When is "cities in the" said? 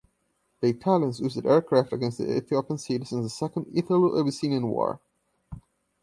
2.79-3.29